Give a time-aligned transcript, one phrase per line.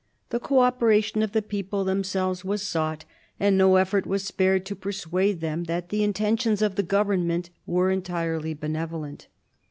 [0.31, 3.05] The co operation of the people themselves was sought;
[3.39, 7.91] and no effort was spared to persuade them that the intentions of the Government were
[7.91, 9.27] entirely benevolent.